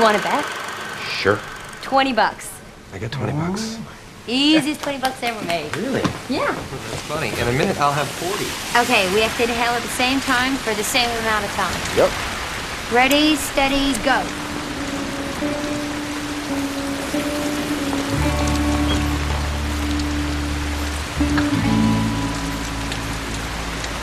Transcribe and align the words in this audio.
You 0.00 0.04
want 0.04 0.16
to 0.16 0.22
bet? 0.22 0.46
Sure. 1.04 1.38
20 1.82 2.14
bucks. 2.14 2.50
I 2.94 2.98
got 2.98 3.12
20 3.12 3.32
bucks. 3.32 3.78
Easiest 4.26 4.80
20 4.80 4.96
bucks 4.96 5.22
ever 5.22 5.44
made. 5.44 5.76
Really? 5.76 6.00
Yeah. 6.30 6.46
That's 6.52 7.02
funny. 7.02 7.28
In 7.28 7.46
a 7.46 7.52
minute, 7.52 7.78
I'll 7.78 7.92
have 7.92 8.08
40. 8.08 8.46
Okay, 8.80 9.12
we 9.12 9.20
have 9.20 9.36
to 9.36 9.42
inhale 9.42 9.72
at 9.72 9.82
the 9.82 9.88
same 9.88 10.20
time 10.20 10.56
for 10.56 10.72
the 10.72 10.82
same 10.82 11.10
amount 11.18 11.44
of 11.44 11.50
time. 11.50 11.76
Yep. 11.98 12.10
Ready, 12.90 13.36
steady, 13.36 13.92
go. 14.02 14.24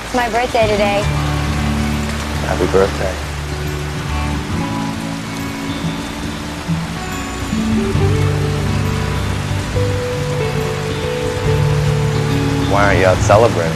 It's 0.05 0.13
my 0.13 0.29
birthday 0.29 0.67
today. 0.67 1.01
Happy 2.45 2.71
birthday. 2.71 3.36
Why 12.77 12.93
aren't 12.93 12.99
you 12.99 13.07
out 13.07 13.17
celebrating? 13.25 13.73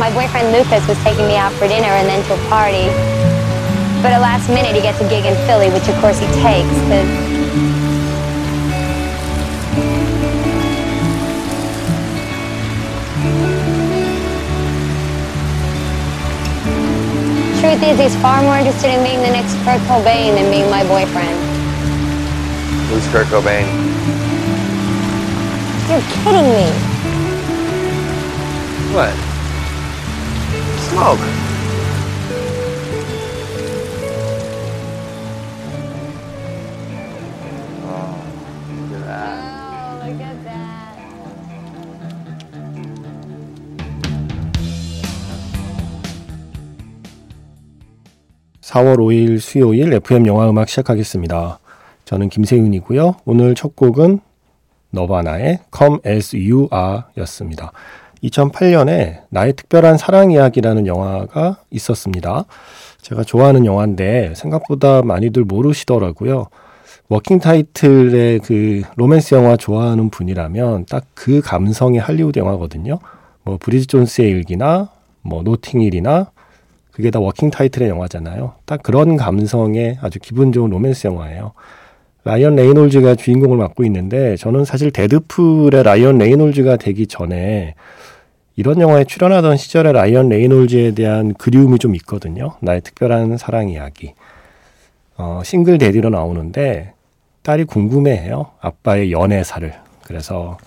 My 0.00 0.08
boyfriend 0.08 0.56
Lucas 0.56 0.80
was 0.88 0.96
taking 1.04 1.28
me 1.28 1.36
out 1.36 1.52
for 1.52 1.68
dinner 1.68 1.92
and 1.92 2.08
then 2.08 2.24
to 2.24 2.32
a 2.32 2.48
party. 2.48 2.88
But 4.00 4.16
at 4.16 4.24
last 4.24 4.48
minute, 4.48 4.74
he 4.74 4.80
gets 4.80 5.04
a 5.04 5.08
gig 5.10 5.26
in 5.26 5.36
Philly, 5.44 5.68
which 5.68 5.86
of 5.92 6.00
course 6.00 6.16
he 6.16 6.24
takes. 6.40 6.72
But 6.88 7.04
truth 17.60 17.84
is, 17.84 18.00
he's 18.00 18.16
far 18.24 18.40
more 18.40 18.56
interested 18.56 18.96
in 18.96 19.04
being 19.04 19.20
the 19.20 19.28
next 19.28 19.52
Kurt 19.60 19.84
Cobain 19.84 20.40
than 20.40 20.48
being 20.48 20.70
my 20.72 20.88
boyfriend. 20.88 21.36
Who's 22.88 23.06
Kurt 23.12 23.26
Cobain? 23.28 23.68
You're 25.92 26.00
kidding 26.24 26.48
me. 26.48 26.89
What? 28.92 29.14
Smoke. 30.90 31.20
Oh, 37.86 38.18
look 38.66 38.90
at 38.90 39.04
that. 39.06 39.38
Oh, 39.46 40.02
look 40.04 40.20
at 40.20 40.38
that. 40.42 40.98
4월 48.60 48.96
5일 48.96 49.38
수요일 49.38 49.92
FM 49.94 50.26
영화 50.26 50.50
음악 50.50 50.68
시작하겠습니다. 50.68 51.60
저는 52.06 52.28
김세윤이고요. 52.28 53.16
오늘 53.24 53.54
첫 53.54 53.76
곡은 53.76 54.18
너바나의 54.90 55.60
Come 55.76 56.00
As 56.04 56.34
You 56.34 56.68
Are 56.74 57.02
였습니다. 57.18 57.70
2008년에 58.24 59.22
나의 59.30 59.54
특별한 59.54 59.98
사랑 59.98 60.30
이야기라는 60.30 60.86
영화가 60.86 61.58
있었습니다. 61.70 62.44
제가 63.00 63.24
좋아하는 63.24 63.64
영화인데 63.64 64.34
생각보다 64.36 65.02
많이들 65.02 65.44
모르시더라고요. 65.44 66.48
워킹 67.08 67.40
타이틀의 67.40 68.40
그 68.40 68.82
로맨스 68.96 69.34
영화 69.34 69.56
좋아하는 69.56 70.10
분이라면 70.10 70.86
딱 70.86 71.04
그 71.20 71.42
감성의 71.42 72.00
할리우드 72.00 72.38
영화거든요. 72.38 72.98
뭐 73.42 73.58
브리지 73.60 73.86
존스의 73.88 74.30
일기나 74.30 74.88
뭐 75.20 75.42
노팅힐이나 75.42 76.30
그게 76.92 77.10
다 77.10 77.20
워킹 77.20 77.50
타이틀의 77.50 77.90
영화잖아요. 77.90 78.54
딱 78.64 78.82
그런 78.82 79.16
감성의 79.16 79.98
아주 80.00 80.18
기분 80.18 80.50
좋은 80.50 80.70
로맨스 80.70 81.06
영화예요. 81.08 81.52
라이언 82.24 82.56
레이놀즈가 82.56 83.16
주인공을 83.16 83.58
맡고 83.58 83.84
있는데 83.84 84.36
저는 84.36 84.64
사실 84.64 84.90
데드풀의 84.90 85.82
라이언 85.82 86.18
레이놀즈가 86.18 86.76
되기 86.76 87.06
전에 87.06 87.74
이런 88.60 88.78
영화에 88.78 89.04
출연하던 89.04 89.56
시절에 89.56 89.90
라이언 89.90 90.28
레이놀즈에 90.28 90.90
대한 90.90 91.32
그리움이 91.32 91.78
좀 91.78 91.94
있거든요. 91.94 92.56
나의 92.60 92.82
특별한 92.82 93.38
사랑 93.38 93.70
이야기. 93.70 94.12
어, 95.16 95.40
single 95.42 95.78
daddy로 95.78 96.10
나오는데 96.10 96.92
딸이 97.40 97.64
궁금해해요. 97.64 98.50
아빠의 98.60 99.12
연애사를. 99.12 99.72
그래서 100.04 100.58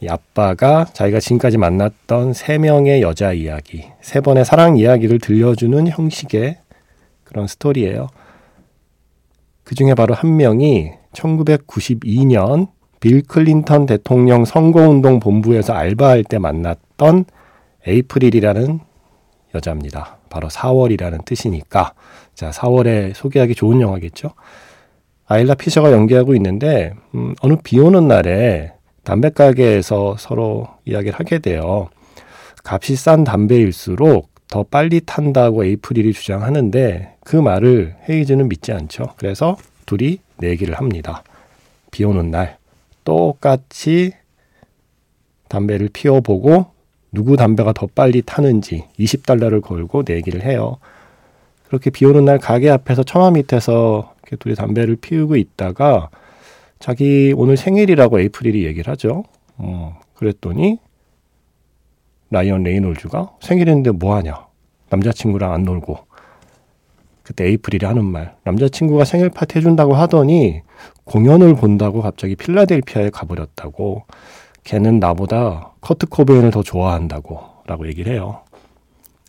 이 0.00 0.06
아빠가 0.06 0.84
자기가 0.92 1.18
지금까지 1.18 1.58
만났던 1.58 2.34
세 2.34 2.56
명의 2.56 3.02
여자 3.02 3.32
이야기, 3.32 3.86
세 4.00 4.20
번의 4.20 4.44
사랑 4.44 4.76
이야기를 4.76 5.18
들려주는 5.18 5.88
형식의 5.88 6.58
그런 7.24 7.48
스토리예요. 7.48 8.06
그 9.64 9.74
중에 9.74 9.94
바로 9.94 10.14
한 10.14 10.36
명이 10.36 10.92
1992년 11.14 12.68
빌 13.00 13.22
클린턴 13.22 13.86
대통령 13.86 14.44
선거운동 14.44 15.18
본부에서 15.18 15.72
알바할 15.72 16.22
때 16.22 16.38
만났던 16.38 16.87
에이프릴이라는 17.86 18.80
여자입니다. 19.54 20.18
바로 20.28 20.48
4월이라는 20.48 21.24
뜻이니까 21.24 21.94
자 22.34 22.50
4월에 22.50 23.14
소개하기 23.14 23.54
좋은 23.54 23.80
영화겠죠. 23.80 24.32
아일라 25.26 25.54
피셔가 25.54 25.92
연기하고 25.92 26.34
있는데 26.34 26.92
음, 27.14 27.34
어느 27.40 27.56
비 27.62 27.78
오는 27.78 28.08
날에 28.08 28.72
담배 29.04 29.30
가게에서 29.30 30.16
서로 30.18 30.68
이야기를 30.84 31.18
하게 31.18 31.38
돼요. 31.38 31.88
값이 32.64 32.96
싼 32.96 33.24
담배일수록 33.24 34.28
더 34.48 34.62
빨리 34.62 35.00
탄다고 35.00 35.64
에이프릴이 35.64 36.12
주장하는데 36.12 37.16
그 37.24 37.36
말을 37.36 37.96
헤이즈는 38.08 38.48
믿지 38.48 38.72
않죠. 38.72 39.14
그래서 39.16 39.56
둘이 39.86 40.18
내기를 40.38 40.74
합니다. 40.74 41.22
비 41.90 42.04
오는 42.04 42.30
날 42.30 42.58
똑같이 43.04 44.12
담배를 45.48 45.88
피워보고 45.92 46.77
누구 47.18 47.36
담배가 47.36 47.72
더 47.72 47.88
빨리 47.92 48.22
타는지 48.22 48.84
20달러를 48.96 49.60
걸고 49.60 50.04
내기를 50.06 50.44
해요. 50.44 50.76
그렇게 51.66 51.90
비 51.90 52.04
오는 52.04 52.24
날 52.24 52.38
가게 52.38 52.70
앞에서 52.70 53.02
처마 53.02 53.32
밑에서 53.32 54.14
이렇게 54.22 54.36
둘이 54.36 54.54
담배를 54.54 54.94
피우고 54.94 55.34
있다가 55.34 56.10
자기 56.78 57.34
오늘 57.36 57.56
생일이라고 57.56 58.20
에이프릴이 58.20 58.64
얘기를 58.64 58.92
하죠. 58.92 59.24
어, 59.56 59.98
그랬더니 60.14 60.78
라이언 62.30 62.62
레이놀즈가 62.62 63.32
생일인데 63.40 63.90
뭐 63.90 64.14
하냐? 64.14 64.46
남자친구랑 64.88 65.52
안 65.52 65.64
놀고. 65.64 65.98
그때 67.24 67.48
에이프릴이 67.48 67.84
하는 67.84 68.04
말. 68.04 68.36
남자친구가 68.44 69.04
생일 69.04 69.28
파티 69.30 69.58
해준다고 69.58 69.96
하더니 69.96 70.62
공연을 71.02 71.56
본다고 71.56 72.00
갑자기 72.00 72.36
필라델피아에 72.36 73.10
가버렸다고. 73.10 74.04
걔는 74.68 75.00
나보다 75.00 75.72
커트 75.80 76.06
코베인을 76.08 76.50
더 76.50 76.62
좋아한다고. 76.62 77.40
라고 77.66 77.86
얘기를 77.88 78.12
해요. 78.12 78.42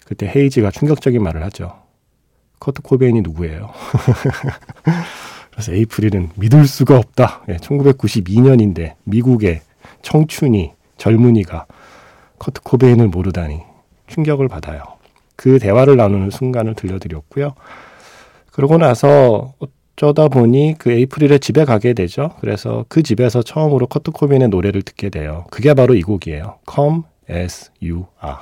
그때 0.05 0.29
헤이지가 0.33 0.69
충격적인 0.71 1.23
말을 1.23 1.43
하죠. 1.45 1.79
커트 2.59 2.81
코베인이 2.81 3.21
누구예요? 3.21 3.69
그래서 5.51 5.73
에이프릴은 5.73 6.31
믿을 6.35 6.67
수가 6.67 6.97
없다. 6.97 7.43
예, 7.47 7.55
1992년인데 7.55 8.95
미국의 9.05 9.61
청춘이 10.01 10.73
젊은이가 10.97 11.67
커트 12.37 12.59
코베인을 12.61 13.07
모르다니 13.07 13.61
충격을 14.07 14.49
받아요. 14.49 14.83
그 15.37 15.57
대화를 15.57 15.95
나누는 15.95 16.31
순간을 16.31 16.75
들려드렸고요. 16.75 17.53
그러고 18.51 18.77
나서 18.77 19.53
어쩌다 19.99 20.29
보니 20.29 20.75
그 20.77 20.91
에이프릴의 20.91 21.41
집에 21.41 21.65
가게 21.65 21.91
되죠. 21.91 22.31
그래서 22.39 22.85
그 22.87 23.03
집에서 23.03 23.43
처음으로 23.43 23.87
커트 23.87 24.11
코베인의 24.11 24.47
노래를 24.47 24.81
듣게 24.81 25.09
돼요. 25.09 25.43
그게 25.51 25.73
바로 25.73 25.93
이 25.93 26.01
곡이에요. 26.01 26.59
Come 26.73 27.01
as 27.29 27.69
you 27.81 28.05
are. 28.23 28.37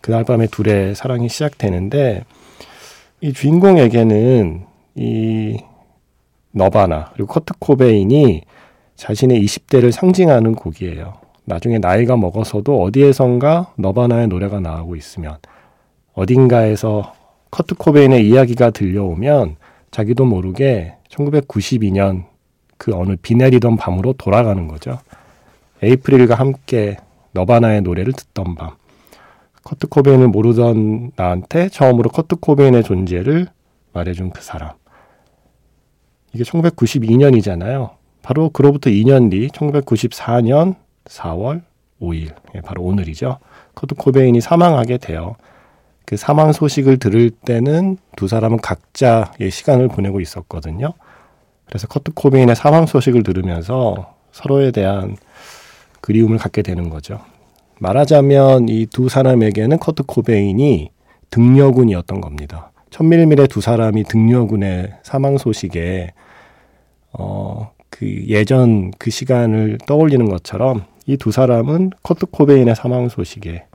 그날 0.00 0.22
밤에 0.22 0.46
둘의 0.46 0.94
사랑이 0.94 1.28
시작되는데 1.28 2.22
이 3.20 3.32
주인공에게는 3.32 4.66
이 4.94 5.58
너바나 6.52 7.10
그리고 7.14 7.26
커트 7.26 7.54
코베인이 7.58 8.42
자신의 8.94 9.42
20대를 9.42 9.90
상징하는 9.90 10.54
곡이에요. 10.54 11.14
나중에 11.44 11.78
나이가 11.78 12.16
먹어서도 12.16 12.80
어디에선가 12.84 13.72
너바나의 13.78 14.28
노래가 14.28 14.60
나오고 14.60 14.94
있으면 14.94 15.38
어딘가에서 16.12 17.14
커트 17.50 17.74
코베인의 17.74 18.28
이야기가 18.28 18.70
들려오면 18.70 19.56
자기도 19.90 20.24
모르게 20.24 20.94
1992년 21.08 22.24
그 22.78 22.94
어느 22.94 23.16
비 23.20 23.34
내리던 23.34 23.76
밤으로 23.76 24.14
돌아가는 24.14 24.66
거죠. 24.68 24.98
에이프릴과 25.82 26.34
함께 26.34 26.96
너바나의 27.32 27.82
노래를 27.82 28.12
듣던 28.12 28.54
밤. 28.54 28.70
커트 29.62 29.88
코베인을 29.88 30.28
모르던 30.28 31.12
나한테 31.16 31.68
처음으로 31.68 32.10
커트 32.10 32.36
코베인의 32.36 32.82
존재를 32.82 33.48
말해준 33.92 34.30
그 34.30 34.42
사람. 34.42 34.70
이게 36.32 36.44
1992년이잖아요. 36.44 37.90
바로 38.22 38.50
그로부터 38.50 38.90
2년 38.90 39.30
뒤 39.30 39.48
1994년 39.48 40.76
4월 41.04 41.62
5일, 42.00 42.34
예, 42.54 42.60
바로 42.60 42.82
오늘이죠. 42.82 43.38
커트 43.74 43.94
코베인이 43.94 44.40
사망하게 44.40 44.98
돼요. 44.98 45.36
그 46.10 46.16
사망 46.16 46.50
소식을 46.52 46.96
들을 46.98 47.30
때는 47.30 47.96
두 48.16 48.26
사람은 48.26 48.58
각자의 48.58 49.48
시간을 49.52 49.86
보내고 49.86 50.20
있었거든요. 50.20 50.92
그래서 51.66 51.86
커트 51.86 52.10
코베인의 52.14 52.56
사망 52.56 52.86
소식을 52.86 53.22
들으면서 53.22 54.16
서로에 54.32 54.72
대한 54.72 55.16
그리움을 56.00 56.38
갖게 56.38 56.62
되는 56.62 56.90
거죠. 56.90 57.20
말하자면 57.78 58.68
이 58.68 58.86
두 58.86 59.08
사람에게는 59.08 59.78
커트 59.78 60.02
코베인이 60.02 60.90
등려군이었던 61.30 62.20
겁니다. 62.20 62.72
천밀밀의 62.90 63.46
두 63.46 63.60
사람이 63.60 64.02
등려군의 64.02 64.94
사망 65.04 65.38
소식에 65.38 66.10
어, 67.12 67.70
그 67.88 68.24
예전 68.26 68.90
그 68.98 69.12
시간을 69.12 69.78
떠올리는 69.86 70.28
것처럼 70.28 70.86
이 71.06 71.16
두 71.16 71.30
사람은 71.30 71.90
커트 72.02 72.26
코베인의 72.26 72.74
사망 72.74 73.08
소식에 73.08 73.66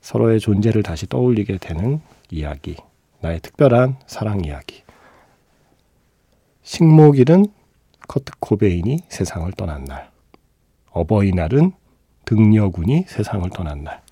서로의 0.00 0.40
존재를 0.40 0.82
다시 0.82 1.06
떠올리게 1.06 1.58
되는 1.58 2.00
이야기. 2.30 2.76
나의 3.20 3.40
특별한 3.40 3.96
사랑 4.06 4.44
이야기. 4.44 4.82
식목일은 6.62 7.46
커트 8.08 8.32
코베인이 8.40 9.00
세상을 9.08 9.50
떠난 9.52 9.84
날. 9.84 10.10
어버이날은 10.90 11.72
등려군이 12.24 13.04
세상을 13.08 13.48
떠난 13.50 13.84
날. 13.84 14.02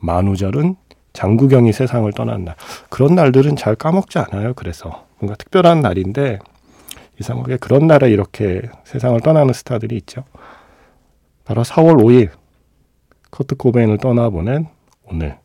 만우절은 0.00 0.76
장구경이 1.12 1.72
세상을 1.72 2.10
떠난 2.12 2.44
날. 2.44 2.56
그런 2.88 3.14
날들은 3.14 3.56
잘 3.56 3.76
까먹지 3.76 4.18
않아요. 4.18 4.54
그래서 4.54 5.06
뭔가 5.18 5.36
특별한 5.36 5.80
날인데 5.80 6.38
이상하게 7.20 7.58
그런 7.58 7.86
날에 7.86 8.10
이렇게 8.10 8.62
세상을 8.84 9.20
떠나는 9.20 9.52
스타들이 9.52 9.96
있죠. 9.98 10.24
바로 11.44 11.62
4월 11.62 12.02
5일 12.02 12.30
커트 13.30 13.56
코베인을 13.56 13.98
떠나보낸 13.98 14.68
오늘 15.04 15.38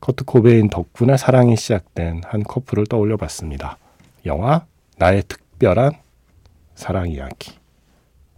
커트 0.00 0.24
코베인 0.24 0.70
덕분에 0.70 1.16
사랑이 1.16 1.56
시작된 1.56 2.22
한 2.26 2.42
커플을 2.42 2.86
떠올려 2.86 3.16
봤습니다. 3.16 3.76
영화 4.26 4.64
나의 4.96 5.22
특별한 5.28 5.92
사랑 6.74 7.10
이야기. 7.10 7.52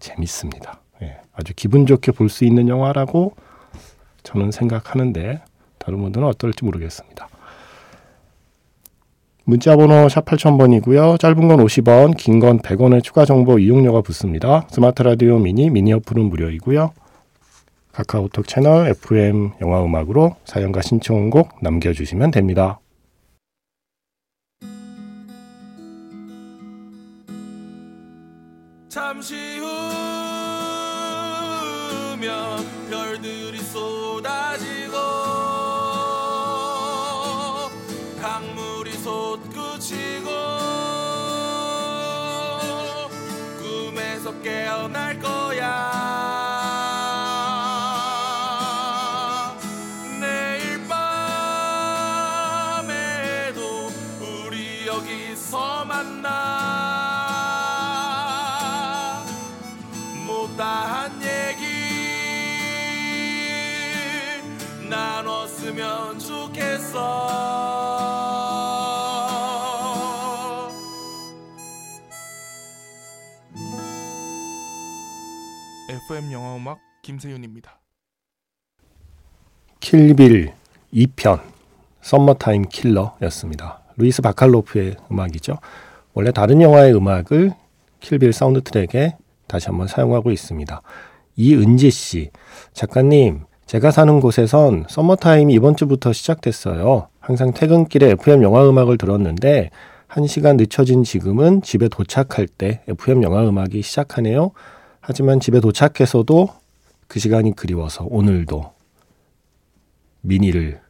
재밌습니다. 0.01 0.81
예, 1.03 1.19
아주 1.33 1.53
기분 1.55 1.87
좋게 1.87 2.13
볼 2.13 2.29
수 2.29 2.45
있는 2.45 2.69
영화라고 2.69 3.35
저는 4.25 4.51
생각하는데 4.51 5.43
다른 5.79 6.01
분들은 6.01 6.27
어떨지 6.27 6.65
모르겠습니다. 6.65 7.29
문자번호 9.45 10.09
샵 10.09 10.25
8000번이고요. 10.25 11.19
짧은 11.19 11.49
건 11.49 11.59
50원, 11.65 12.17
긴 12.17 12.39
건 12.41 12.61
100원의 12.61 13.03
추가 13.03 13.25
정보 13.25 13.59
이용료가 13.59 14.01
붙습니다. 14.03 14.67
스마트 14.71 15.03
라디오 15.03 15.39
미니, 15.39 15.69
미니 15.71 15.93
어플은 15.93 16.25
무료이고요. 16.27 16.93
카카오톡 17.93 18.49
채널 18.49 18.89
FM 18.89 19.53
영화 19.61 19.85
음악으로 19.85 20.37
사연과 20.45 20.81
신청곡 20.81 21.63
남겨주시면 21.63 22.31
됩니다. 22.31 22.81
잠시 28.89 29.59
후면 32.19 32.67
별들이 32.91 33.59
쏟아지고 33.59 34.93
강물이 38.21 38.93
솟구치고 38.93 40.31
꿈에서 43.61 44.41
깨어날 44.43 45.19
거 45.19 45.32
FM 76.13 76.31
영화 76.33 76.57
음악 76.57 76.79
김세윤입니다. 77.01 77.81
킬빌 79.81 80.53
2편 80.93 81.41
Summertime 82.03 82.67
Killer였습니다. 82.69 83.81
루이스 83.97 84.21
바칼로프의 84.21 84.97
음악이죠. 85.11 85.57
원래 86.13 86.31
다른 86.31 86.61
영화의 86.61 86.95
음악을 86.95 87.53
킬빌 88.01 88.35
사운드 88.35 88.63
트랙에 88.63 89.17
다시 89.47 89.69
한번 89.69 89.87
사용하고 89.87 90.31
있습니다. 90.31 90.83
이은지 91.37 91.91
씨, 91.91 92.31
작가님, 92.75 93.45
제가 93.65 93.91
사는 93.91 94.21
곳에선 94.21 94.85
썸머타임이 94.91 95.55
이번 95.55 95.77
주부터 95.77 96.13
시작됐어요. 96.13 97.09
항상 97.21 97.55
퇴근길에 97.55 98.11
FM 98.11 98.43
영화 98.43 98.69
음악을 98.69 98.99
들었는데 98.99 99.71
한 100.09 100.27
시간 100.27 100.59
늦춰진 100.59 101.05
지금은 101.05 101.63
집에 101.63 101.89
도착할 101.89 102.47
때 102.49 102.83
FM 102.87 103.23
영화 103.23 103.49
음악이 103.49 103.81
시작하네요. 103.81 104.53
하지만 105.05 105.41
집에 105.41 105.59
도착해서도 105.59 106.49
그 107.09 107.19
시간이 107.19 107.57
그리워서 107.57 108.07
오늘도 108.09 108.73
미니를 110.21 110.81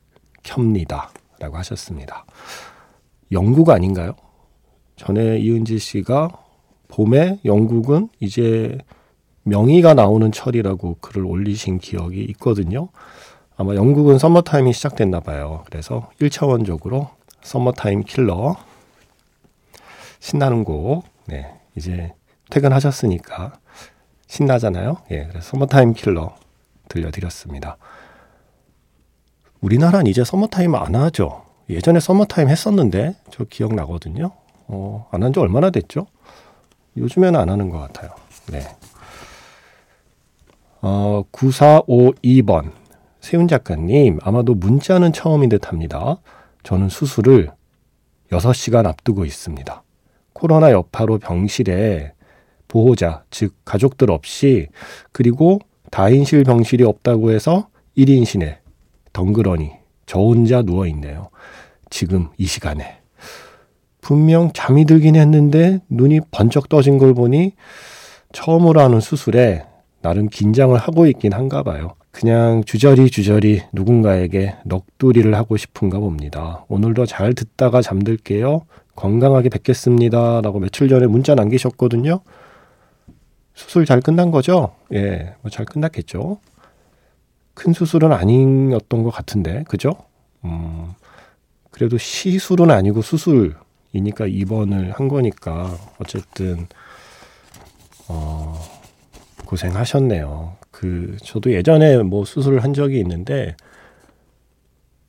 켭니다. 0.43 1.11
라고 1.41 1.56
하셨습니다. 1.56 2.25
영국 3.32 3.70
아닌가요? 3.70 4.14
전에 4.97 5.38
이은지 5.38 5.79
씨가 5.79 6.29
봄에 6.88 7.41
영국은 7.44 8.11
이제 8.20 8.79
명의가 9.44 9.94
나오는 9.94 10.31
철이라고 10.31 10.99
글을 11.00 11.25
올리신 11.25 11.79
기억이 11.79 12.23
있거든요. 12.32 12.91
아마 13.56 13.75
영국은 13.75 14.19
썸머타임이 14.19 14.75
시작됐나 14.75 15.20
봐요. 15.20 15.64
그래서 15.67 16.11
1차원적으로 16.20 17.09
썸머타임 17.43 18.05
킬러 18.05 18.56
신나는 20.20 20.64
곡 20.64 21.05
네, 21.26 21.59
이제 21.76 22.12
퇴근하셨으니까 22.50 23.55
신나잖아요. 24.32 24.96
예, 25.11 25.26
그래서 25.28 25.50
Summertime 25.50 25.92
Killer 25.92 26.35
들려드렸습니다. 26.88 27.76
우리나라는 29.61 30.06
이제 30.06 30.25
서머타임 30.25 30.75
안 30.75 30.95
하죠. 30.95 31.45
예전에 31.68 32.00
서머타임 32.00 32.49
했었는데 32.49 33.14
저 33.30 33.45
기억나거든요. 33.45 34.30
어, 34.68 35.06
안 35.12 35.23
한 35.23 35.35
지 35.35 35.38
얼마나 35.40 35.68
됐죠? 35.68 36.06
요즘에는 36.97 37.38
안 37.38 37.50
하는 37.50 37.68
것 37.68 37.78
같아요. 37.78 38.11
네. 38.50 38.62
어, 40.80 41.23
9452번. 41.30 42.73
세윤 43.21 43.47
작가님, 43.49 44.18
아마도 44.23 44.54
문자는 44.54 45.12
처음인 45.12 45.50
듯 45.50 45.68
합니다. 45.68 46.16
저는 46.62 46.88
수술을 46.88 47.50
6시간 48.30 48.87
앞두고 48.87 49.26
있습니다. 49.26 49.83
코로나 50.33 50.71
여파로 50.73 51.18
병실에 51.18 52.14
보호자, 52.73 53.23
즉, 53.31 53.55
가족들 53.67 54.11
없이, 54.11 54.69
그리고 55.12 55.59
다인실 55.91 56.45
병실이 56.45 56.85
없다고 56.85 57.31
해서 57.31 57.69
1인실에 57.99 58.57
덩그러니 59.12 59.73
저 60.07 60.19
혼자 60.19 60.62
누워 60.62 60.87
있네요. 60.87 61.29
지금 61.91 62.31
이 62.38 62.47
시간에. 62.47 63.00
분명 64.00 64.52
잠이 64.55 64.87
들긴 64.87 65.17
했는데 65.17 65.81
눈이 65.91 66.21
번쩍 66.31 66.71
떠진 66.71 66.97
걸 66.97 67.12
보니 67.12 67.52
처음으로 68.33 68.81
하는 68.81 69.00
수술에 69.00 69.67
나름 70.00 70.31
긴장을 70.31 70.75
하고 70.75 71.07
있긴 71.07 71.35
한가 71.35 71.62
봐요. 71.62 71.95
그냥 72.11 72.64
주저리 72.64 73.11
주저리 73.11 73.61
누군가에게 73.75 74.55
넋두리를 74.64 75.35
하고 75.35 75.59
싶은가 75.59 75.99
봅니다. 75.99 76.64
오늘도 76.69 77.05
잘 77.05 77.35
듣다가 77.35 77.83
잠들게요. 77.83 78.62
건강하게 78.97 79.50
뵙겠습니다. 79.50 80.41
라고 80.41 80.59
며칠 80.59 80.88
전에 80.88 81.07
문자 81.07 81.35
남기셨거든요. 81.35 82.23
수술 83.54 83.85
잘 83.87 84.00
끝난 84.00 84.30
거죠? 84.30 84.75
예, 84.92 85.35
뭐 85.42 85.50
잘 85.50 85.66
끝났겠죠. 85.66 86.38
큰 87.54 87.73
수술은 87.73 88.12
아니었던 88.12 89.02
것 89.02 89.11
같은데, 89.11 89.64
그죠? 89.68 89.92
음, 90.44 90.92
그래도 91.71 91.99
시술은 91.99 92.71
아니고 92.71 93.02
수술이니까 93.02 94.26
입원을 94.28 94.92
한 94.92 95.09
거니까, 95.09 95.76
어쨌든, 95.99 96.66
어, 98.09 98.59
고생하셨네요. 99.47 100.56
그, 100.71 101.16
저도 101.23 101.52
예전에 101.52 101.99
뭐 101.99 102.25
수술을 102.25 102.62
한 102.64 102.73
적이 102.73 102.99
있는데, 103.00 103.54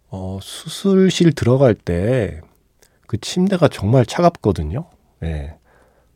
어, 0.09 0.39
수술실 0.41 1.31
들어갈 1.33 1.73
때, 1.75 2.41
그 3.07 3.17
침대가 3.19 3.67
정말 3.67 4.05
차갑거든요. 4.05 4.85
예. 5.23 5.55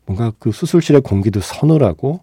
뭔가 0.08 0.32
그 0.38 0.50
수술실의 0.52 1.02
공기도 1.02 1.40
서늘하고, 1.40 2.20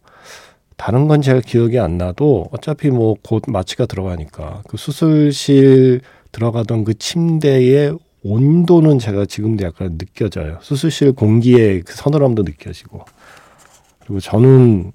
다른 0.78 1.08
건 1.08 1.22
제가 1.22 1.40
기억이 1.40 1.80
안 1.80 1.98
나도 1.98 2.48
어차피 2.52 2.90
뭐 2.90 3.16
곧 3.24 3.44
마취가 3.48 3.86
들어가니까 3.86 4.62
그 4.68 4.76
수술실 4.76 6.02
들어가던 6.34 6.84
그 6.84 6.96
침대의 6.96 7.98
온도는 8.24 9.00
제가 9.00 9.26
지금도 9.26 9.64
약간 9.64 9.98
느껴져요. 9.98 10.58
수술실 10.62 11.14
공기의 11.14 11.82
그 11.84 11.94
서늘함도 11.94 12.44
느껴지고. 12.44 13.06
그리고 14.02 14.20
저는 14.20 14.92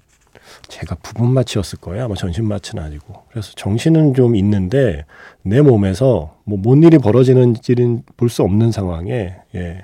제가 0.67 0.95
부분 1.01 1.31
마취였을 1.31 1.79
거예요. 1.79 2.05
아마 2.05 2.15
전신 2.15 2.45
마취는 2.45 2.83
아니고. 2.83 3.23
그래서 3.31 3.51
정신은 3.55 4.13
좀 4.13 4.35
있는데 4.35 5.05
내 5.41 5.61
몸에서 5.61 6.35
뭐 6.45 6.59
뭔 6.61 6.83
일이 6.83 6.97
벌어지는지는 6.99 8.03
볼 8.17 8.29
수 8.29 8.43
없는 8.43 8.71
상황에 8.71 9.35
예. 9.55 9.81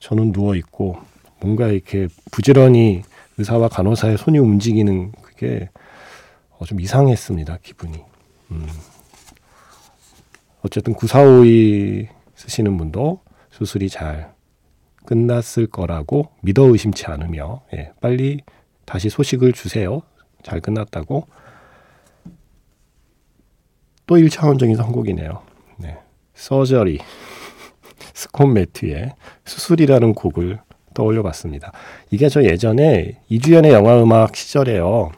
저는 0.00 0.32
누워 0.32 0.56
있고 0.56 0.96
뭔가 1.40 1.68
이렇게 1.68 2.08
부지런히 2.30 3.02
의사와 3.38 3.68
간호사의 3.68 4.18
손이 4.18 4.38
움직이는 4.38 5.12
그게 5.22 5.68
어, 6.58 6.64
좀 6.64 6.80
이상했습니다. 6.80 7.58
기분이. 7.62 8.02
음. 8.50 8.66
어쨌든 10.62 10.94
9452 10.94 12.08
쓰시는 12.34 12.76
분도 12.76 13.20
수술이 13.50 13.88
잘 13.88 14.34
끝났을 15.04 15.66
거라고 15.66 16.28
믿어 16.42 16.64
의심치 16.64 17.06
않으며 17.06 17.62
예, 17.74 17.92
빨리 18.00 18.40
다시 18.84 19.08
소식을 19.08 19.52
주세요. 19.52 20.02
잘 20.42 20.60
끝났다고. 20.60 21.26
또 24.06 24.16
1차원적인 24.16 24.76
선곡이네요. 24.76 25.42
네. 25.78 25.98
서저리 26.34 26.98
스콘 28.14 28.52
매튜의 28.52 29.14
수술이라는 29.44 30.14
곡을 30.14 30.60
떠올려 30.96 31.22
봤습니다. 31.22 31.70
이게 32.10 32.28
저 32.28 32.42
예전에 32.42 33.18
이주연의 33.28 33.72
영화 33.72 34.02
음악 34.02 34.34
시절에요. 34.34 35.12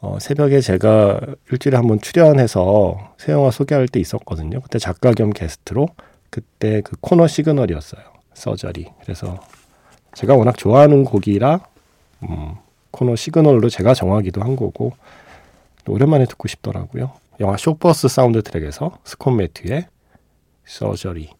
어, 0.00 0.18
새벽에 0.20 0.60
제가 0.60 1.18
일주일에 1.50 1.76
한 1.76 1.86
번 1.86 2.00
출연해서 2.00 3.14
새 3.18 3.32
영화 3.32 3.50
소개할 3.50 3.88
때 3.88 3.98
있었거든요. 4.00 4.60
그때 4.60 4.78
작가 4.78 5.12
겸 5.12 5.30
게스트로 5.30 5.88
그때 6.30 6.80
그 6.82 6.96
코너 7.00 7.26
시그널이었어요. 7.26 8.02
서저리. 8.34 8.86
그래서 9.02 9.38
제가 10.14 10.34
워낙 10.34 10.56
좋아하는 10.58 11.04
곡이라 11.04 11.60
음, 12.28 12.54
코너 12.90 13.16
시그널로 13.16 13.68
제가 13.70 13.94
정하기도 13.94 14.42
한 14.42 14.56
거고 14.56 14.92
오랜만에 15.88 16.26
듣고 16.26 16.48
싶더라고요. 16.48 17.12
영화 17.40 17.56
Shortbus 17.56 18.08
사운드 18.08 18.42
트랙에서 18.42 18.98
스콧 19.04 19.36
매튜의 19.36 19.86
Surgery 20.66 21.30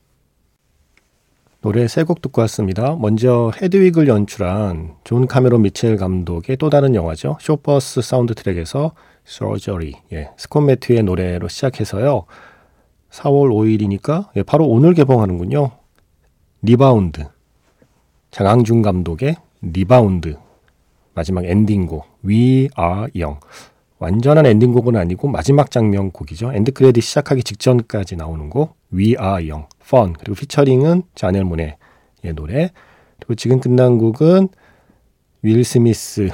노래 1.63 1.87
세 1.87 2.03
곡 2.03 2.21
듣고 2.21 2.41
왔습니다. 2.43 2.97
먼저 2.97 3.53
헤드윅을 3.63 4.09
연출한 4.09 4.97
존 5.05 5.29
카메론 5.29 5.63
미첼 5.63 5.97
감독의 5.97 6.57
또 6.57 6.69
다른 6.71 6.97
영화죠. 6.97 7.39
Shortbus 7.41 8.03
사운드 8.03 8.35
트랙에서 8.35 8.93
Surgery 9.25 9.95
예, 10.13 10.31
스콧 10.37 10.67
매튜의 10.67 11.05
노래로 11.05 11.47
시작해서요. 11.47 12.25
4월 13.11 13.51
5일이니까 13.53 14.31
예, 14.37 14.43
바로 14.43 14.67
오늘 14.67 14.93
개봉하는군요. 14.95 15.71
리바운드 16.63 17.27
장항준 18.33 18.83
감독의 18.83 19.37
리바운드 19.61 20.37
마지막 21.15 21.45
엔딩곡 21.45 22.05
We 22.25 22.71
Are 22.77 23.07
Young 23.15 23.39
완전한 24.03 24.47
엔딩곡은 24.47 24.97
아니고 24.97 25.29
마지막 25.29 25.71
장면 25.71 26.11
곡이죠. 26.11 26.53
end 26.53 26.73
credit 26.73 27.05
시작하기 27.05 27.45
직전까지 27.45 28.17
나오는 28.17 28.51
곡 28.51 28.77
We 28.93 29.11
Are 29.11 29.49
Young, 29.49 29.67
Fun 29.81 30.15
그리고 30.15 30.35
피처링은 30.35 31.05
자넬 31.15 31.45
모네의 31.45 31.77
노래 32.35 32.71
그리고 33.19 33.37
지금 33.37 33.61
끝난 33.61 33.99
곡은 33.99 34.49
윌 35.43 35.65
스미스 35.65 36.31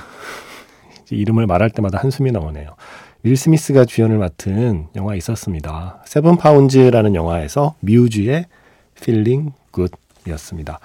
이름을 1.11 1.47
말할 1.47 1.69
때마다 1.69 1.99
한숨이 1.99 2.33
나오네요. 2.33 2.75
윌 3.23 3.37
스미스가 3.37 3.85
주연을 3.85 4.17
맡은 4.17 4.87
영화 4.97 5.15
있었습니다. 5.17 6.03
Seven 6.07 6.39
Pounds라는 6.39 7.15
영화에서 7.15 7.75
뮤즈의 7.81 8.47
Feeling 8.97 9.53
Good이었습니다. 9.75 10.81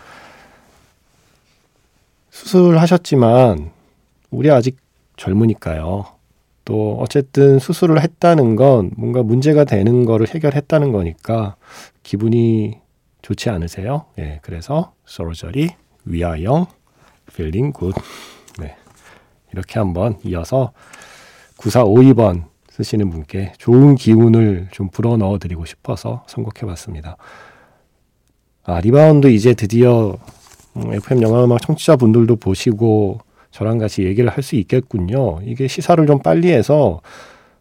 수술하셨지만 2.29 3.71
우리 4.31 4.51
아직 4.51 4.77
젊으니까요. 5.15 6.22
또 6.65 6.97
어쨌든 6.99 7.59
수술을 7.59 8.01
했다는 8.01 8.55
건 8.55 8.91
뭔가 8.97 9.21
문제가 9.23 9.65
되는 9.65 10.05
거를 10.05 10.27
해결했다는 10.27 10.91
거니까 10.91 11.55
기분이 12.03 12.79
좋지 13.21 13.49
않으세요? 13.49 14.05
예, 14.19 14.39
그래서 14.41 14.93
서로저리 15.05 15.69
위아영 16.05 16.67
feeling 17.31 17.77
good 17.77 17.99
네, 18.59 18.75
이렇게 19.51 19.79
한번 19.79 20.17
이어서 20.23 20.71
9452번 21.57 22.45
쓰시는 22.69 23.09
분께 23.09 23.53
좋은 23.57 23.95
기운을 23.95 24.69
좀 24.71 24.89
불어 24.89 25.15
넣어 25.17 25.37
드리고 25.37 25.65
싶어서 25.65 26.23
선곡해 26.27 26.65
봤습니다. 26.65 27.17
아, 28.63 28.79
리바운드 28.79 29.27
이제 29.27 29.53
드디어 29.53 30.17
FM 30.75 31.19
음, 31.19 31.21
영화음악 31.21 31.61
청취자분들도 31.61 32.37
보시고 32.37 33.19
저랑 33.53 33.77
같이 33.77 34.03
얘기를 34.03 34.29
할 34.29 34.43
수 34.43 34.55
있겠군요. 34.55 35.39
이게 35.43 35.67
시사를 35.67 36.05
좀 36.07 36.19
빨리 36.19 36.51
해서 36.51 37.01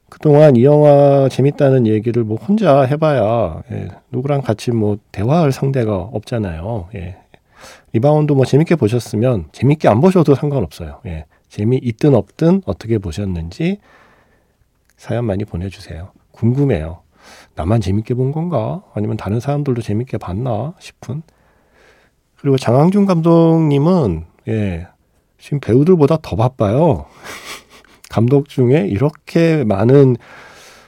그동안 0.08 0.56
이 0.56 0.64
영화 0.64 1.28
재밌다는 1.28 1.86
얘기를 1.86 2.24
뭐 2.24 2.36
혼자 2.36 2.82
해봐야 2.82 3.62
예, 3.70 3.88
누구랑 4.10 4.40
같이 4.42 4.70
뭐 4.72 4.98
대화할 5.12 5.52
상대가 5.52 5.96
없잖아요. 5.96 6.88
예. 6.96 7.16
리바운드 7.92 8.32
뭐 8.32 8.44
재밌게 8.44 8.76
보셨으면 8.76 9.46
재밌게 9.52 9.86
안 9.88 10.00
보셔도 10.00 10.34
상관없어요. 10.34 11.00
예. 11.06 11.26
재미 11.48 11.78
있든 11.82 12.14
없든 12.14 12.62
어떻게 12.64 12.98
보셨는지 12.98 13.78
사연 14.96 15.26
많이 15.26 15.44
보내주세요. 15.44 16.10
궁금해요. 16.32 17.00
나만 17.54 17.80
재밌게 17.82 18.14
본 18.14 18.32
건가? 18.32 18.82
아니면 18.94 19.16
다른 19.18 19.40
사람들도 19.40 19.82
재밌게 19.82 20.18
봤나 20.18 20.74
싶은. 20.80 21.22
그리고 22.38 22.56
장항준 22.56 23.04
감독님은 23.06 24.24
예, 24.48 24.88
지금 25.42 25.58
배우들보다 25.58 26.18
더 26.22 26.36
바빠요. 26.36 27.06
감독 28.08 28.48
중에 28.48 28.86
이렇게 28.86 29.64
많은 29.64 30.16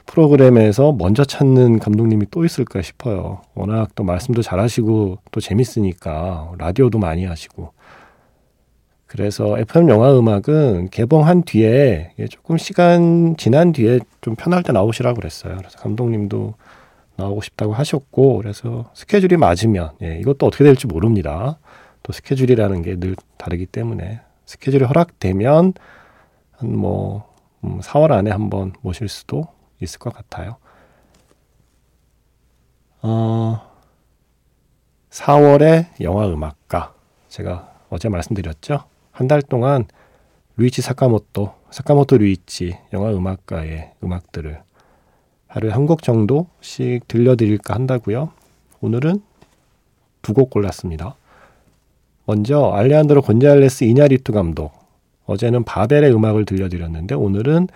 프로그램에서 0.05 0.93
먼저 0.93 1.25
찾는 1.25 1.79
감독님이 1.79 2.27
또 2.31 2.45
있을까 2.45 2.81
싶어요. 2.81 3.41
워낙 3.53 3.89
또 3.95 4.05
말씀도 4.05 4.41
잘하시고 4.41 5.17
또 5.29 5.41
재밌으니까 5.41 6.53
라디오도 6.57 6.99
많이 6.99 7.25
하시고. 7.25 7.73
그래서 9.07 9.59
FM 9.59 9.89
영화 9.89 10.17
음악은 10.17 10.89
개봉한 10.89 11.43
뒤에 11.43 12.11
조금 12.29 12.57
시간 12.57 13.35
지난 13.37 13.73
뒤에 13.73 13.99
좀 14.21 14.35
편할 14.35 14.63
때 14.63 14.71
나오시라고 14.71 15.17
그랬어요. 15.17 15.57
그래서 15.57 15.77
감독님도 15.79 16.53
나오고 17.17 17.41
싶다고 17.41 17.73
하셨고 17.73 18.37
그래서 18.37 18.89
스케줄이 18.93 19.35
맞으면 19.35 19.91
예, 20.01 20.17
이것도 20.21 20.45
어떻게 20.45 20.63
될지 20.63 20.87
모릅니다. 20.87 21.59
또 22.03 22.13
스케줄이라는 22.13 22.83
게 22.83 22.95
늘 22.95 23.17
다르기 23.37 23.65
때문에 23.65 24.21
스케줄이 24.45 24.83
허락되면 24.83 25.73
한뭐 26.53 27.33
4월 27.63 28.11
음, 28.11 28.11
안에 28.11 28.31
한번 28.31 28.73
모실 28.81 29.07
수도 29.09 29.47
있을 29.81 29.99
것 29.99 30.13
같아요. 30.13 30.57
어, 33.01 33.61
4월에 35.09 35.87
영화 36.01 36.27
음악가 36.27 36.93
제가 37.29 37.73
어제 37.89 38.09
말씀드렸죠. 38.09 38.83
한 39.11 39.27
달 39.27 39.41
동안 39.41 39.85
루이치 40.57 40.81
사카모토, 40.81 41.53
사카모토 41.71 42.17
루이치 42.17 42.77
영화 42.93 43.11
음악가의 43.11 43.93
음악들을 44.03 44.61
하루에 45.47 45.71
한 45.71 45.85
곡 45.85 46.03
정도씩 46.03 47.07
들려드릴까 47.07 47.73
한다고요. 47.73 48.31
오늘은 48.81 49.21
두 50.21 50.33
곡 50.33 50.49
골랐습니다. 50.49 51.15
먼저 52.25 52.71
알레한드로 52.71 53.21
곤잘레스 53.21 53.83
이냐리투 53.83 54.31
감독. 54.31 54.71
어제는 55.25 55.63
바벨의 55.63 56.13
음악을 56.13 56.45
들려드렸는데 56.45 57.15
오늘은 57.15 57.67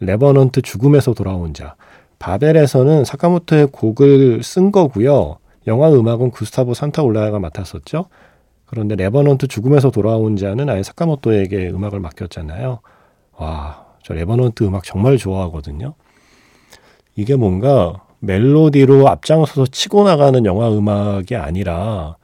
레버넌트 0.00 0.62
죽음에서 0.62 1.14
돌아온 1.14 1.54
자. 1.54 1.74
바벨에서는 2.18 3.04
사카모토의 3.04 3.68
곡을 3.72 4.42
쓴 4.42 4.72
거고요. 4.72 5.36
영화 5.66 5.92
음악은 5.92 6.30
구스타보 6.30 6.74
산타올라야가 6.74 7.38
맡았었죠. 7.38 8.06
그런데 8.64 8.94
레버넌트 8.96 9.48
죽음에서 9.48 9.90
돌아온 9.90 10.36
자는 10.36 10.68
아예 10.68 10.82
사카모토에게 10.82 11.70
음악을 11.70 12.00
맡겼잖아요. 12.00 12.80
와, 13.38 13.84
저 14.02 14.14
레버넌트 14.14 14.64
음악 14.64 14.84
정말 14.84 15.16
좋아하거든요. 15.18 15.94
이게 17.16 17.36
뭔가 17.36 18.02
멜로디로 18.20 19.08
앞장서서 19.08 19.66
치고 19.66 20.04
나가는 20.04 20.44
영화 20.46 20.70
음악이 20.70 21.36
아니라 21.36 22.16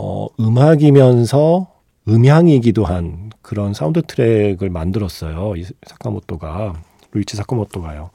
어, 0.00 0.28
음악이면서 0.38 1.66
음향이기도 2.06 2.84
한 2.84 3.30
그런 3.42 3.74
사운드 3.74 4.00
트랙을 4.02 4.70
만들었어요. 4.70 5.56
이 5.56 5.64
사카모토가 5.84 6.74
류이치 7.10 7.36
사카모토가요. 7.36 8.10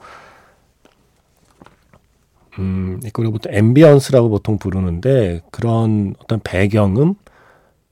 음, 2.60 3.02
이걸 3.04 3.30
보통 3.32 3.54
ambience라고 3.54 4.30
보통 4.30 4.58
부르는데 4.58 5.42
그런 5.52 6.16
어떤 6.20 6.40
배경음, 6.42 7.16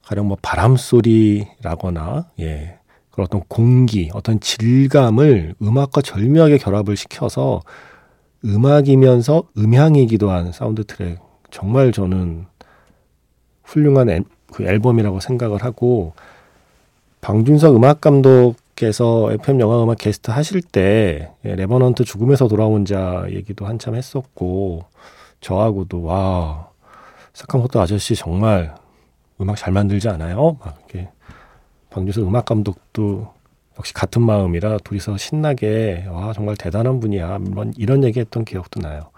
가령 0.05 0.27
뭐 0.29 0.37
바람 0.41 0.77
소리라거나 0.77 2.27
예 2.39 2.77
그런 3.09 3.25
어떤 3.25 3.41
공기, 3.49 4.09
어떤 4.13 4.39
질감을 4.39 5.55
음악과 5.61 6.01
절묘하게 6.01 6.59
결합을 6.59 6.95
시켜서 6.95 7.61
음악이면서 8.45 9.43
음향이기도 9.57 10.31
한 10.31 10.53
사운드 10.53 10.85
트랙. 10.85 11.19
정말 11.49 11.91
저는 11.91 12.45
훌륭한 13.71 14.09
앨, 14.09 14.23
그 14.51 14.63
앨범이라고 14.63 15.19
생각을 15.19 15.63
하고 15.63 16.13
방준석 17.21 17.75
음악 17.75 18.01
감독께서 18.01 19.31
FM 19.31 19.59
영화 19.59 19.83
음악 19.83 19.97
게스트 19.97 20.31
하실 20.31 20.61
때 20.61 21.31
예, 21.45 21.55
레버넌트 21.55 22.03
죽음에서 22.03 22.47
돌아온 22.47 22.83
자 22.85 23.25
얘기도 23.29 23.65
한참 23.65 23.95
했었고 23.95 24.85
저하고도 25.39 26.03
와 26.03 26.69
사카모토 27.33 27.79
아저씨 27.79 28.15
정말 28.15 28.75
음악 29.39 29.55
잘 29.55 29.71
만들지 29.71 30.09
않아요? 30.09 30.57
막 30.59 30.77
이렇게 30.89 31.09
방준석 31.89 32.27
음악 32.27 32.45
감독도 32.45 33.33
역시 33.77 33.93
같은 33.93 34.21
마음이라 34.21 34.79
둘이서 34.79 35.17
신나게 35.17 36.07
와 36.09 36.33
정말 36.33 36.55
대단한 36.57 36.99
분이야 36.99 37.39
이런, 37.47 37.73
이런 37.77 38.03
얘기했던 38.03 38.45
기억도 38.45 38.81
나요. 38.81 39.11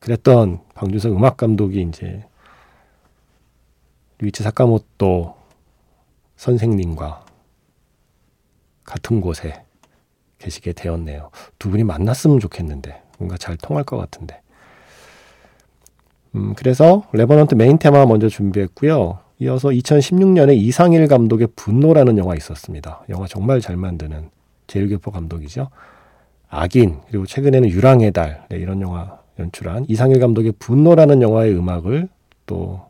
그랬던 0.00 0.60
방준석 0.74 1.12
음악 1.12 1.36
감독이 1.36 1.82
이제 1.82 2.24
루이치 4.20 4.42
사카모토 4.42 5.34
선생님과 6.36 7.24
같은 8.84 9.20
곳에 9.20 9.62
계시게 10.38 10.72
되었네요. 10.72 11.30
두 11.58 11.70
분이 11.70 11.84
만났으면 11.84 12.38
좋겠는데 12.38 13.02
뭔가 13.18 13.36
잘 13.38 13.56
통할 13.56 13.84
것 13.84 13.96
같은데. 13.96 14.40
음, 16.34 16.54
그래서 16.54 17.04
레버넌트 17.12 17.54
메인 17.54 17.78
테마 17.78 18.06
먼저 18.06 18.28
준비했고요. 18.28 19.20
이어서 19.40 19.68
2016년에 19.70 20.56
이상일 20.56 21.08
감독의 21.08 21.48
분노라는 21.56 22.18
영화 22.18 22.34
있었습니다. 22.36 23.02
영화 23.08 23.26
정말 23.26 23.60
잘 23.60 23.76
만드는 23.76 24.30
재일교포 24.66 25.10
감독이죠. 25.10 25.70
악인 26.48 27.00
그리고 27.08 27.24
최근에는 27.24 27.68
유랑의 27.70 28.12
달 28.12 28.44
네, 28.50 28.58
이런 28.58 28.82
영화 28.82 29.18
연출한 29.38 29.86
이상일 29.88 30.20
감독의 30.20 30.52
분노라는 30.58 31.22
영화의 31.22 31.56
음악을 31.56 32.08
또 32.44 32.89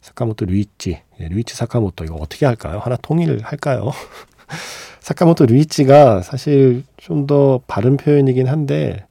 사카모토 0.00 0.46
류이치 0.46 1.00
예, 1.20 1.28
류이치 1.28 1.54
사카모토 1.56 2.04
이거 2.04 2.14
어떻게 2.16 2.46
할까요? 2.46 2.78
하나 2.82 2.96
통일할까요? 2.96 3.90
사카모토 5.00 5.46
류이치가 5.46 6.22
사실 6.22 6.84
좀 6.96 7.26
더 7.26 7.60
바른 7.66 7.96
표현이긴 7.96 8.48
한데 8.48 9.06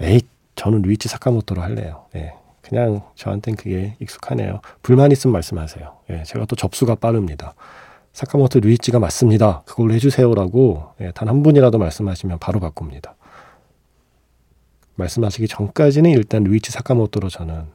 에이 0.00 0.20
저는 0.56 0.82
류이치 0.82 1.08
사카모토로 1.08 1.62
할래요. 1.62 2.06
예. 2.16 2.32
그냥 2.62 3.02
저한텐 3.16 3.56
그게 3.56 3.96
익숙하네요. 4.00 4.60
불만 4.82 5.12
있으면 5.12 5.32
말씀하세요. 5.32 5.96
예, 6.10 6.22
제가 6.24 6.46
또 6.46 6.56
접수가 6.56 6.94
빠릅니다. 6.96 7.54
사카모토 8.12 8.60
류이치가 8.60 8.98
맞습니다. 8.98 9.62
그걸로 9.66 9.94
해주세요라고 9.94 10.94
예, 11.00 11.10
단한 11.12 11.42
분이라도 11.42 11.78
말씀하시면 11.78 12.38
바로 12.38 12.60
바꿉니다. 12.60 13.14
말씀하시기 14.94 15.48
전까지는 15.48 16.10
일단 16.10 16.44
류이치 16.44 16.70
사카모토로 16.72 17.28
저는 17.28 17.66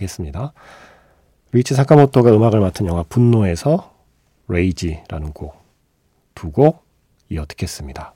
하겠습니다. 0.00 0.52
류이치 1.52 1.74
사카모토가 1.74 2.34
음악을 2.34 2.60
맡은 2.60 2.86
영화 2.86 3.02
분노에서 3.02 3.94
레이지라는 4.48 5.32
곡 5.32 5.60
두 6.34 6.50
곡 6.50 6.84
이어 7.28 7.44
듣겠습니다. 7.46 8.14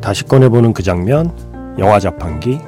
다시 0.00 0.24
꺼내보는 0.24 0.72
그 0.72 0.82
장면, 0.82 1.30
영화 1.78 2.00
자판기. 2.00 2.58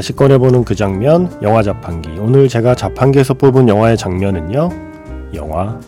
다시 0.00 0.14
꺼내보는 0.14 0.64
그 0.64 0.74
장면, 0.74 1.30
영화 1.42 1.62
자판기. 1.62 2.08
오늘 2.18 2.48
제가 2.48 2.74
자판기에서 2.74 3.34
뽑은 3.34 3.68
영화의 3.68 3.98
장면은요, 3.98 4.70
영화 5.34 5.78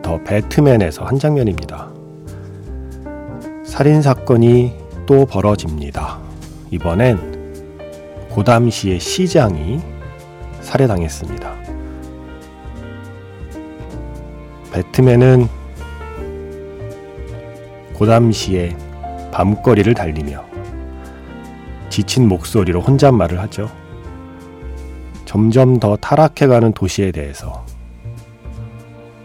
더 0.00 0.18
배트맨에서 0.24 1.04
한 1.04 1.18
장면입니다. 1.18 1.90
살인 3.66 4.00
사건이 4.00 4.72
또 5.04 5.26
벌어집니다. 5.26 6.20
이번엔 6.70 7.18
고담시의 8.30 8.98
시장이 8.98 9.82
살해당했습니다. 10.62 11.52
배트맨은 14.72 15.48
고담시의 17.92 18.74
밤거리를 19.32 19.92
달리며 19.92 20.51
지친 21.92 22.26
목소리로 22.26 22.80
혼잣말을 22.80 23.38
하죠. 23.40 23.70
점점 25.26 25.78
더 25.78 25.94
타락해가는 25.96 26.72
도시에 26.72 27.12
대해서, 27.12 27.66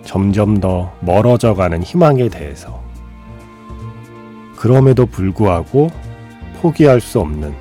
점점 0.04 0.60
더 0.60 0.92
멀어져가는 1.00 1.82
희망에 1.82 2.28
대해서, 2.28 2.84
그럼에도 4.58 5.06
불구하고 5.06 5.90
포기할 6.62 7.00
수 7.00 7.22
없는 7.22 7.56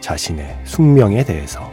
자신의 0.00 0.60
숙명에 0.62 1.24
대해서 1.24 1.68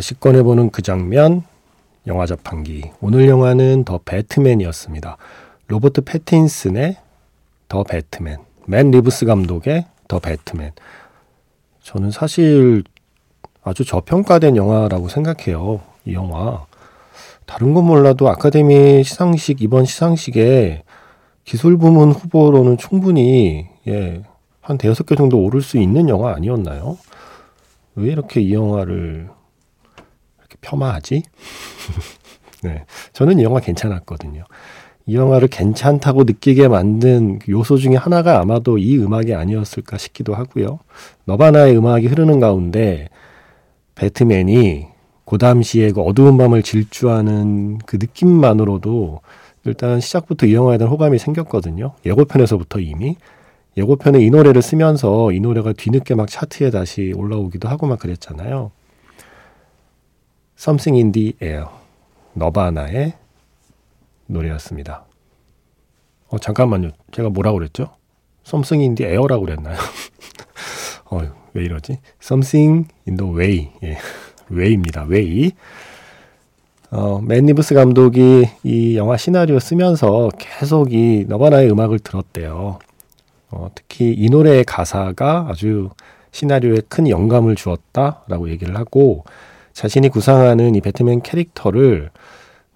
다시 0.00 0.18
꺼내보는 0.18 0.70
그 0.70 0.80
장면 0.80 1.42
영화 2.06 2.24
자판기 2.24 2.90
오늘 3.02 3.28
영화는 3.28 3.84
더 3.84 4.00
배트맨이었습니다. 4.02 5.18
로버트 5.68 6.00
패틴슨의 6.00 6.96
더 7.68 7.82
배트맨 7.82 8.38
맷 8.64 8.90
리브스 8.92 9.26
감독의 9.26 9.84
더 10.08 10.18
배트맨 10.18 10.72
저는 11.82 12.12
사실 12.12 12.82
아주 13.62 13.84
저평가된 13.84 14.56
영화라고 14.56 15.10
생각해요. 15.10 15.82
이 16.06 16.14
영화 16.14 16.64
다른 17.44 17.74
건 17.74 17.84
몰라도 17.84 18.30
아카데미 18.30 19.04
시상식 19.04 19.60
이번 19.60 19.84
시상식에 19.84 20.82
기술 21.44 21.76
부문 21.76 22.12
후보로는 22.12 22.78
충분히 22.78 23.68
예, 23.86 24.22
한 24.62 24.78
대여섯 24.78 25.04
개 25.06 25.14
정도 25.14 25.44
오를 25.44 25.60
수 25.60 25.76
있는 25.76 26.08
영화 26.08 26.32
아니었나요? 26.32 26.96
왜 27.96 28.10
이렇게 28.12 28.40
이 28.40 28.54
영화를 28.54 29.28
이렇게 30.50 30.56
폄하하지? 30.60 31.22
네, 32.64 32.84
저는 33.12 33.38
이 33.38 33.44
영화 33.44 33.60
괜찮았거든요. 33.60 34.44
이 35.06 35.16
영화를 35.16 35.48
괜찮다고 35.48 36.24
느끼게 36.24 36.68
만든 36.68 37.38
그 37.38 37.52
요소 37.52 37.78
중에 37.78 37.96
하나가 37.96 38.40
아마도 38.40 38.78
이 38.78 38.98
음악이 38.98 39.34
아니었을까 39.34 39.98
싶기도 39.98 40.34
하고요. 40.34 40.78
너바나의 41.24 41.76
음악이 41.76 42.06
흐르는 42.06 42.38
가운데 42.38 43.08
배트맨이 43.94 44.86
고담시의 45.24 45.92
그 45.92 46.02
어두운 46.02 46.36
밤을 46.36 46.62
질주하는 46.62 47.78
그 47.86 47.96
느낌만으로도 47.96 49.20
일단 49.64 50.00
시작부터 50.00 50.46
이 50.46 50.54
영화에 50.54 50.78
대한 50.78 50.92
호감이 50.92 51.18
생겼거든요. 51.18 51.92
예고편에서부터 52.04 52.80
이미. 52.80 53.16
예고편에 53.76 54.20
이 54.20 54.30
노래를 54.30 54.62
쓰면서 54.62 55.32
이 55.32 55.40
노래가 55.40 55.72
뒤늦게 55.72 56.14
막 56.14 56.28
차트에 56.28 56.70
다시 56.70 57.12
올라오기도 57.16 57.68
하고 57.68 57.86
막 57.86 57.98
그랬잖아요. 57.98 58.72
Something 60.60 60.98
in 60.98 61.12
the 61.12 61.32
Air. 61.40 61.68
너바나의 62.34 63.14
노래였습니다. 64.26 65.06
어, 66.28 66.38
잠깐만요. 66.38 66.90
제가 67.12 67.30
뭐라고 67.30 67.56
그랬죠? 67.56 67.96
Something 68.46 68.82
in 68.82 68.94
the 68.94 69.10
Air라고 69.10 69.46
그랬나요? 69.46 69.78
어, 71.10 71.22
왜 71.54 71.64
이러지? 71.64 72.00
Something 72.22 72.88
in 73.08 73.16
the 73.16 73.32
Way. 73.34 73.70
예. 73.84 73.96
Way입니다. 74.50 75.04
Way. 75.04 75.52
어, 76.90 77.22
맷 77.22 77.46
리브스 77.46 77.74
감독이 77.74 78.44
이 78.62 78.98
영화 78.98 79.16
시나리오 79.16 79.60
쓰면서 79.60 80.28
계속 80.36 80.92
이 80.92 81.24
너바나의 81.26 81.70
음악을 81.70 82.00
들었대요. 82.00 82.78
어, 83.50 83.70
특히 83.74 84.12
이 84.12 84.28
노래의 84.28 84.64
가사가 84.64 85.46
아주 85.48 85.88
시나리오에 86.32 86.82
큰 86.90 87.08
영감을 87.08 87.56
주었다라고 87.56 88.50
얘기를 88.50 88.76
하고 88.76 89.24
자신이 89.72 90.08
구상하는 90.08 90.74
이 90.74 90.80
배트맨 90.80 91.22
캐릭터를 91.22 92.10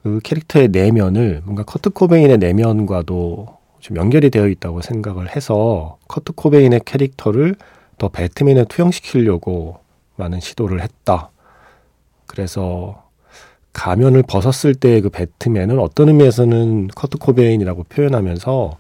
그 0.03 0.21
캐릭터의 0.23 0.69
내면을 0.69 1.43
뭔가 1.45 1.63
커트 1.63 1.91
코베인의 1.91 2.39
내면과도 2.39 3.59
좀 3.81 3.97
연결이 3.97 4.31
되어 4.31 4.49
있다고 4.49 4.81
생각을 4.81 5.35
해서 5.35 5.99
커트 6.09 6.33
코베인의 6.33 6.81
캐릭터를 6.85 7.55
더 7.99 8.09
배트맨에 8.09 8.65
투영시키려고 8.65 9.79
많은 10.17 10.41
시도를 10.41 10.83
했다. 10.83 11.31
그래서 12.27 13.03
가면을 13.73 14.23
벗었을 14.23 14.75
때 14.75 15.01
그 15.01 15.11
배트맨은 15.11 15.79
어떤 15.79 16.09
의미에서는 16.09 16.89
커트 16.95 17.19
코베인이라고 17.19 17.85
표현하면서 17.85 18.79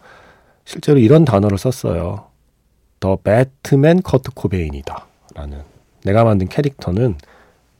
실제로 0.65 0.99
이런 0.99 1.25
단어를 1.25 1.59
썼어요. 1.59 2.27
더 3.01 3.17
배트맨 3.17 4.03
커트 4.03 4.31
코베인이다. 4.35 5.07
라는. 5.35 5.63
내가 6.05 6.25
만든 6.25 6.49
캐릭터는 6.49 7.17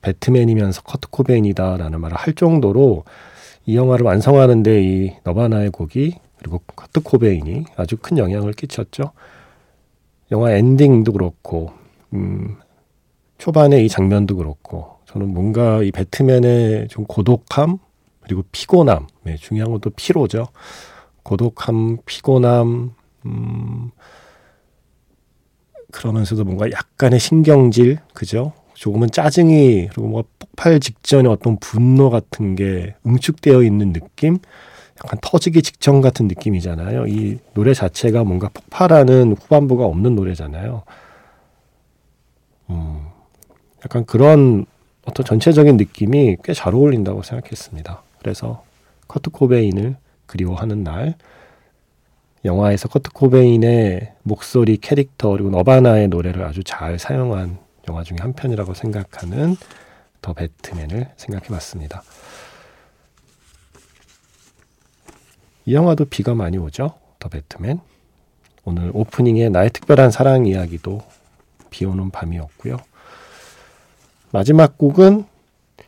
배트맨이면서 0.05 0.83
커트 0.83 1.09
코베인이다라는 1.09 2.01
말을 2.01 2.17
할 2.17 2.35
정도로 2.35 3.05
이 3.65 3.77
영화를 3.77 4.05
완성하는데 4.05 4.83
이 4.83 5.13
너바나의 5.25 5.71
곡이 5.71 6.15
그리고 6.39 6.61
커트 6.77 7.01
코베인이 7.01 7.65
아주 7.77 7.97
큰 7.97 8.19
영향을 8.19 8.53
끼쳤죠. 8.53 9.13
영화 10.31 10.53
엔딩도 10.53 11.13
그렇고, 11.13 11.73
음, 12.13 12.57
초반에 13.39 13.83
이 13.83 13.89
장면도 13.89 14.37
그렇고, 14.37 14.99
저는 15.07 15.33
뭔가 15.33 15.83
이 15.83 15.91
배트맨의 15.91 16.89
좀 16.89 17.05
고독함, 17.07 17.79
그리고 18.21 18.43
피곤함, 18.53 19.07
네, 19.23 19.37
중요한 19.37 19.71
건또 19.71 19.91
피로죠. 19.91 20.49
고독함, 21.23 21.99
피곤함, 22.05 22.95
음, 23.27 23.91
그러면서도 25.93 26.45
뭔가 26.45 26.71
약간의 26.71 27.21
신경질, 27.21 27.99
그죠? 28.13 28.53
조금은 28.75 29.11
짜증이, 29.11 29.89
그리고 29.93 30.09
뭔가 30.09 30.29
폭발 30.39 30.81
직전에 30.81 31.29
어떤 31.29 31.59
분노 31.59 32.11
같은 32.11 32.55
게 32.57 32.95
응축되어 33.07 33.63
있는 33.63 33.93
느낌? 33.93 34.39
약간 35.05 35.19
터지기 35.23 35.63
직전 35.63 36.01
같은 36.01 36.29
느낌이잖아요. 36.29 37.07
이 37.07 37.39
노래 37.55 37.75
자체가 37.75 38.25
뭔가 38.25 38.49
폭발하는 38.53 39.37
후반부가 39.39 39.85
없는 39.85 40.15
노래잖아요. 40.15 40.83
음, 42.71 43.01
약간 43.85 44.05
그런 44.07 44.67
어떤 45.05 45.27
전체적인 45.27 45.77
느낌이 45.77 46.37
꽤 46.43 46.55
잘 46.55 46.75
어울린다고 46.75 47.23
생각했습니다. 47.23 48.03
그래서 48.21 48.65
커트 49.09 49.31
코베인을 49.31 49.97
그리워하는 50.27 50.83
날, 50.83 51.15
영화에서 52.45 52.89
커트 52.89 53.11
코베인의 53.13 54.13
목소리, 54.23 54.77
캐릭터 54.79 55.31
그리고 55.31 55.51
너바나의 55.51 56.09
노래를 56.09 56.45
아주 56.45 56.63
잘 56.65 56.99
사용한 56.99 57.59
영화 57.89 58.03
중에 58.03 58.19
한 58.21 58.33
편이라고 58.33 58.75
생각하는 58.75 59.57
더 60.23 60.33
배트맨을 60.33 61.13
생각해 61.17 61.49
봤습니다. 61.49 62.03
이 65.67 65.75
영화도 65.75 66.07
비가 66.07 66.35
많이 66.35 66.59
오죠. 66.59 66.95
더 67.19 67.29
배트맨. 67.29 67.81
오늘 68.65 68.91
오프닝의 68.95 69.51
나의 69.51 69.71
특별한 69.71 70.11
사랑 70.11 70.47
이야기도 70.47 71.03
비 71.71 71.85
오는 71.85 72.11
밤이었고요. 72.11 72.77
마지막 74.31 74.79
곡은 74.79 75.27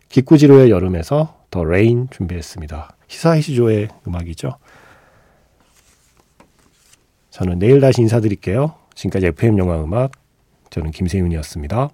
기쿠지로의 0.09 0.71
여름에서 0.71 1.45
The 1.51 1.65
Rain 1.65 2.09
준비했습니다. 2.11 2.97
히사이시 3.09 3.60
조의 3.60 3.89
음악이죠. 4.07 4.57
저는 7.31 7.59
내일 7.59 7.81
다시 7.81 8.01
인사드릴게요. 8.03 8.75
지금까지 8.95 9.27
FM 9.27 9.59
영화 9.59 9.83
음악 9.83 10.13
저는 10.77 10.91
김세윤이었습니다. 10.91 11.91